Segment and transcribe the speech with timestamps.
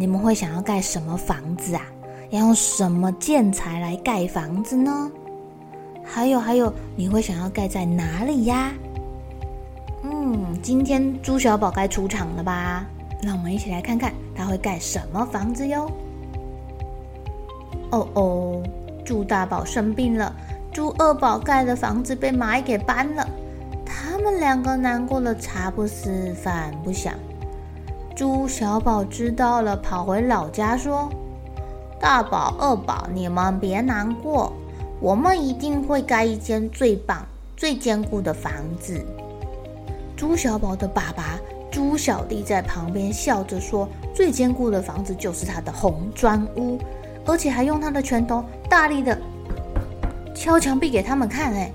[0.00, 1.82] 你们会想要盖什么房子啊？
[2.30, 5.10] 要用什么建材来盖房子呢？
[6.04, 8.72] 还有还有，你会想要盖在哪里呀？
[10.04, 12.86] 嗯，今天猪小宝该出场了吧？
[13.20, 15.90] 让我们一起来看看他会盖什么房子哟。
[17.90, 18.62] 哦哦，
[19.04, 20.32] 猪大宝生病了，
[20.72, 23.28] 猪二宝盖的房子被蚂蚁给搬了，
[23.84, 27.14] 他们两个难过了，茶不思饭不想。
[28.18, 31.08] 猪小宝知道了，跑回老家说
[32.02, 34.52] ：“大宝、二宝，你们别难过，
[34.98, 37.24] 我们一定会盖一间最棒、
[37.56, 39.00] 最坚固的房子。”
[40.18, 41.38] 猪小宝的爸爸
[41.70, 46.76] 猪小弟在旁边笑着说：“最坚固的房子就是他的红砖屋，
[47.24, 49.16] 而且还用他的拳头大力的
[50.34, 51.70] 敲墙壁给他们看。”哎，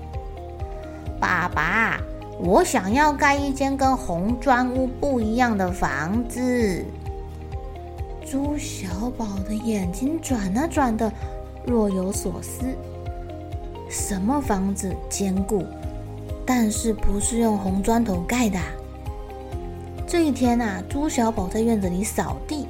[1.18, 1.98] 爸爸。
[2.38, 6.84] 我想要盖一间跟红砖屋不一样的房子。
[8.24, 11.12] 猪小宝的眼睛转啊转的，
[11.66, 12.64] 若有所思。
[13.88, 15.64] 什么房子坚固，
[16.44, 18.58] 但是不是用红砖头盖的？
[20.06, 22.66] 这一天啊，猪小宝在院子里扫地，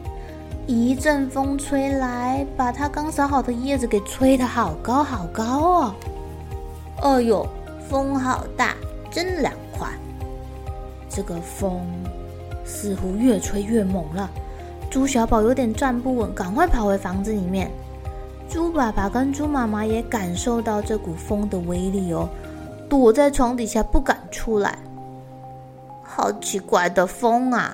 [0.67, 5.95] 一阵风吹来，把他刚扫好的叶子给吹得好高好高哦。
[7.03, 7.47] 哎呦，
[7.89, 8.75] 风好大！
[9.15, 9.89] 真凉快，
[11.09, 11.87] 这个风
[12.65, 14.29] 似乎越吹越猛了。
[14.91, 17.71] 猪小宝有点站不稳，赶快跑回房子里面。
[18.49, 22.29] 猪爸爸跟猪妈妈也感受到这股风的威力哦，
[22.89, 24.77] 躲在床底下不敢出来。
[26.03, 27.73] 好奇怪的风啊！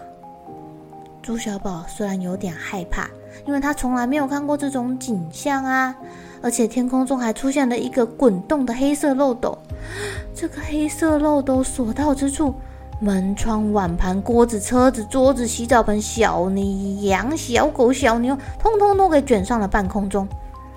[1.22, 3.08] 猪小宝虽然有点害怕，
[3.46, 5.94] 因为他从来没有看过这种景象啊，
[6.42, 9.56] 而且天空中还出现了一个滚动的黑色漏斗。
[10.34, 12.54] 这个黑色漏斗所到之处，
[13.00, 16.50] 门窗、碗盘、锅子、车子、桌子、洗澡盆、小
[17.02, 20.26] 羊、小狗、小牛，通通都给卷上了半空中。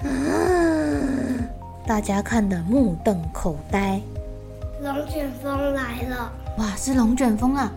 [0.03, 1.47] 嗯，
[1.85, 4.01] 大家看得目瞪口呆。
[4.81, 6.31] 龙卷风来了！
[6.57, 7.71] 哇，是龙卷风啊！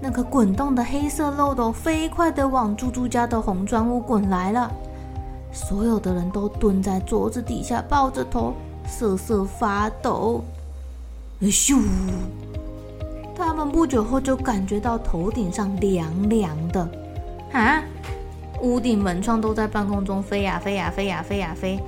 [0.00, 4.70] 那个滚动的黑色漏斗飞快地往猪猪家的红砖屋滚来了。
[5.52, 8.54] 所有的人都蹲在桌子底下，抱着头，
[8.86, 10.42] 瑟瑟发抖。
[11.42, 11.82] 咻！
[13.34, 16.88] 他们不久后就感觉到头顶上凉凉的，
[17.52, 17.82] 啊！
[18.60, 21.80] 屋顶门窗都在半空中飞呀飞呀飞呀飞呀飞，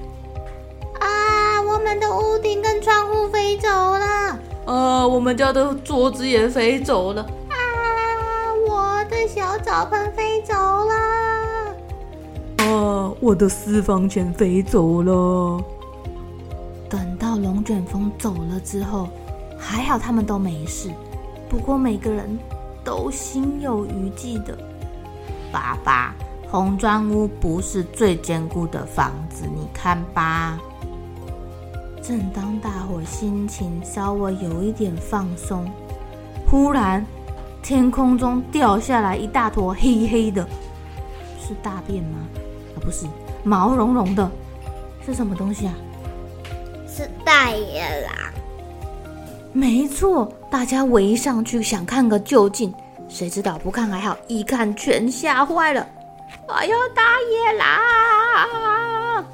[0.98, 1.60] 啊！
[1.62, 5.06] 我们的屋顶跟窗户飞走了，啊！
[5.06, 7.26] 我们家的桌子也飞走了，
[9.58, 10.94] 澡盆飞走了，
[12.64, 13.12] 啊！
[13.20, 15.62] 我的私房钱飞走了。
[16.88, 19.08] 等到龙卷风走了之后。
[19.64, 20.90] 还好他们都没事，
[21.48, 22.36] 不过每个人
[22.82, 24.58] 都心有余悸的。
[25.52, 26.16] 爸爸，
[26.50, 30.58] 红砖屋不是最坚固的房子，你看吧。
[32.02, 35.64] 正当大伙心情稍微有一点放松，
[36.50, 37.06] 忽然
[37.62, 40.46] 天空中掉下来一大坨黑黑的，
[41.40, 42.18] 是大便吗？
[42.76, 43.06] 啊，不是，
[43.44, 44.28] 毛茸茸的，
[45.06, 45.74] 是什么东西啊？
[46.88, 48.12] 是大野狼。
[49.52, 52.74] 没错，大家围上去想看个究竟，
[53.08, 55.86] 谁知道不看还好，一看全吓坏了。
[56.48, 59.24] 哎呦，大野狼！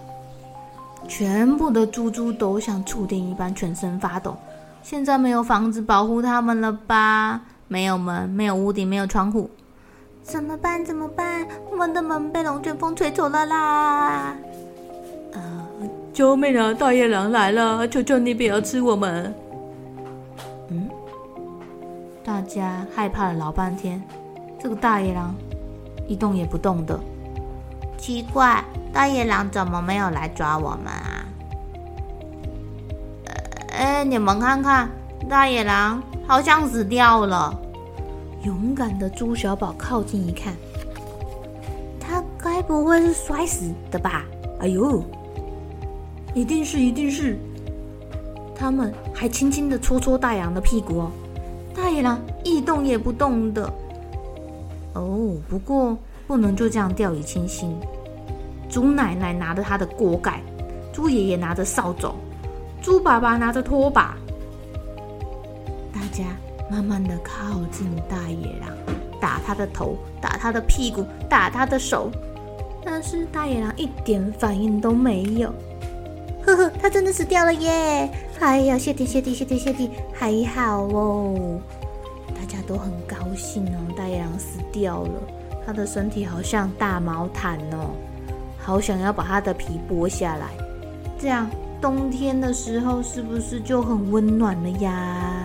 [1.09, 4.37] 全部的猪猪都像触电一般全身发抖。
[4.83, 7.41] 现在没有房子保护他们了吧？
[7.69, 9.51] 没有门，没有屋顶，没有窗户，
[10.23, 10.85] 怎么办？
[10.85, 11.47] 怎么办？
[11.71, 14.35] 我们的门被龙卷风吹走了啦！
[15.33, 15.69] 呃，
[16.13, 16.73] 救命啊！
[16.73, 19.35] 大野狼来了，求求你不要吃我们！
[20.71, 20.89] 嗯，
[22.25, 24.03] 大家害怕了老半天，
[24.59, 25.35] 这个大野狼
[26.07, 26.99] 一动也不动的，
[27.99, 31.25] 奇怪，大野狼怎么没有来抓我们啊？
[33.73, 34.89] 哎，你们看看，
[35.29, 37.55] 大野狼好像死掉了。
[38.45, 40.55] 勇敢的猪小宝靠近一看，
[42.01, 44.25] 他该不会是摔死的吧？
[44.61, 45.05] 哎呦，
[46.35, 47.39] 一定是，一定是。
[48.57, 51.11] 他们还轻轻的搓搓大羊的屁股哦，
[51.75, 53.71] 大野狼一动也不动的。
[54.95, 55.97] 哦，不过
[56.27, 57.77] 不能就这样掉以轻心。
[58.69, 60.41] 猪奶奶拿着他的锅盖，
[60.93, 62.15] 猪爷爷拿着扫帚，
[62.81, 64.17] 猪爸爸拿着拖把，
[66.71, 68.71] 慢慢的靠近大野狼，
[69.21, 72.11] 打他的头，打他的屁股，打他的手，
[72.85, 75.53] 但是大野狼一点反应都没有。
[76.45, 78.11] 呵呵，他真的死掉了耶！
[78.41, 81.61] 哎呀，谢天谢地谢天谢地，还好哦。
[82.35, 85.21] 大家都很高兴哦，大野狼死掉了，
[85.67, 87.91] 他的身体好像大毛毯哦，
[88.59, 90.47] 好想要把他的皮剥下来，
[91.19, 91.51] 这样
[91.81, 95.38] 冬天的时候是不是就很温暖了呀？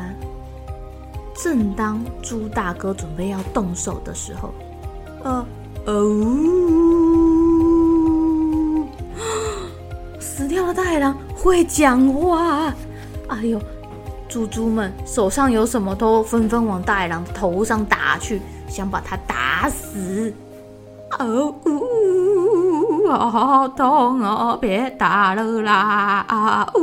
[1.36, 4.54] 正当猪大哥准备要动手的时候，
[5.24, 5.46] 呃
[5.86, 5.94] 哦。
[10.20, 12.74] 死掉的大野狼会讲话，
[13.28, 13.60] 哎呦，
[14.28, 20.34] 猪猪们手上有什么都纷纷往大野狼的头上打去，想把它打死。
[21.20, 26.26] 哦呜，好痛哦，别打了啦！
[26.28, 26.80] 啊呜，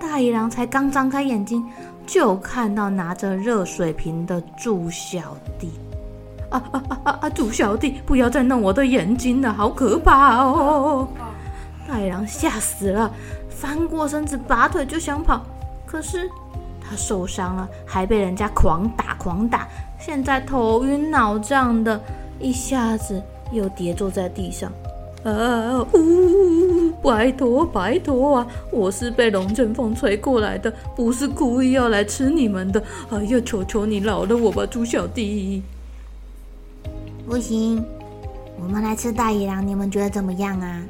[0.00, 1.62] 大野狼才刚张开眼睛，
[2.06, 5.70] 就看到拿着热水瓶的猪小弟。
[6.48, 7.30] 啊啊啊啊啊！
[7.30, 11.08] 猪小弟，不要再弄我的眼睛了，好可怕哦！
[11.88, 13.12] 大野狼吓死了，
[13.50, 15.44] 翻过身子，拔腿就想跑，
[15.84, 16.30] 可是
[16.80, 19.66] 他受伤了，还被人家狂打狂打，
[19.98, 22.00] 现在头晕脑胀的，
[22.38, 23.20] 一下子
[23.50, 24.70] 又跌坐在地上。
[25.24, 26.65] 啊呜！
[27.06, 28.46] 拜托拜托啊！
[28.72, 32.82] 我是被龙卷风吹过来的，不是故意要来吃你们的。
[33.10, 35.62] 哎呀，求求你饶了我吧，猪小弟！
[37.24, 37.80] 不行，
[38.60, 40.82] 我们来吃大野狼，你们觉得怎么样啊？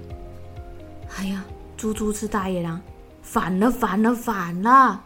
[1.18, 1.44] 哎呀，
[1.76, 2.80] 猪猪吃大野狼，
[3.20, 5.02] 反了反了反了！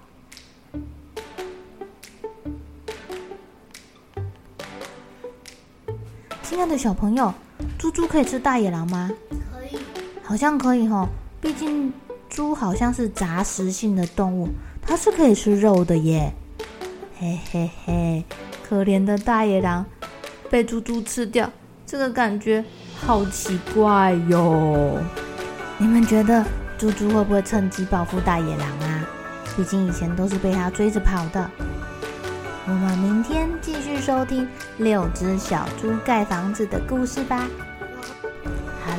[6.44, 7.34] 亲爱的小朋友，
[7.76, 9.10] 猪猪可以吃大野狼吗？
[9.28, 9.80] 可以，
[10.30, 11.08] 好像可以哦。
[11.40, 11.92] 毕竟
[12.28, 14.48] 猪好像是杂食性的动物，
[14.80, 16.32] 它是可以吃肉的耶。
[17.18, 18.24] 嘿嘿嘿，
[18.62, 19.84] 可怜的大野狼。
[20.48, 21.50] 被猪猪吃掉，
[21.84, 22.64] 这个感觉
[22.96, 24.98] 好奇怪哟！
[25.78, 26.44] 你们觉得
[26.78, 29.04] 猪猪会不会趁机报复大野狼啊？
[29.56, 31.50] 毕竟以前都是被他追着跑的。
[32.68, 34.46] 我们明天继续收听
[34.78, 37.48] 六只小猪盖房子的故事吧。